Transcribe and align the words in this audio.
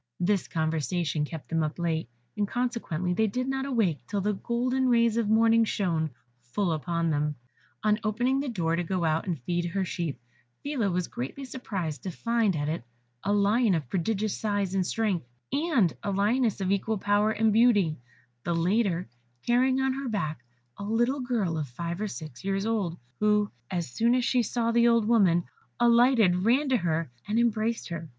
This 0.19 0.47
conversation 0.47 1.25
kept 1.25 1.49
them 1.49 1.61
up 1.61 1.77
late, 1.77 2.09
and 2.35 2.47
consequently 2.47 3.13
they 3.13 3.27
did 3.27 3.47
not 3.47 3.67
awake 3.67 3.99
till 4.07 4.19
the 4.21 4.33
golden 4.33 4.89
rays 4.89 5.15
of 5.15 5.29
morning 5.29 5.63
shone 5.63 6.09
full 6.41 6.71
upon 6.71 7.11
them. 7.11 7.35
On 7.83 7.99
opening 8.03 8.39
the 8.39 8.49
door 8.49 8.75
to 8.75 8.83
go 8.83 9.03
out 9.05 9.27
and 9.27 9.39
feed 9.43 9.65
her 9.65 9.85
sheep, 9.85 10.19
Phila 10.63 10.89
was 10.89 11.07
greatly 11.07 11.45
surprised 11.45 12.01
to 12.01 12.09
find 12.09 12.55
at 12.55 12.67
it 12.67 12.83
a 13.23 13.31
lion 13.31 13.75
of 13.75 13.89
prodigious 13.91 14.35
size 14.35 14.73
and 14.73 14.87
strength, 14.87 15.27
and 15.51 15.95
a 16.01 16.09
lioness 16.09 16.61
of 16.61 16.71
equal 16.71 16.97
power 16.97 17.29
and 17.29 17.53
beauty, 17.53 17.99
the 18.43 18.55
latter 18.55 19.07
carrying 19.45 19.79
on 19.81 19.93
her 19.93 20.09
back 20.09 20.43
a 20.79 20.83
little 20.83 21.19
girl 21.19 21.59
of 21.59 21.67
five 21.69 22.01
or 22.01 22.07
six 22.07 22.43
years 22.43 22.65
old, 22.65 22.97
who, 23.19 23.51
as 23.69 23.91
soon 23.91 24.15
as 24.15 24.25
she 24.25 24.41
saw 24.41 24.71
the 24.71 24.87
old 24.87 25.05
woman, 25.07 25.43
alighted, 25.79 26.37
ran 26.37 26.69
to 26.69 26.77
her, 26.77 27.11
and 27.27 27.37
embraced 27.37 27.89
her. 27.89 28.09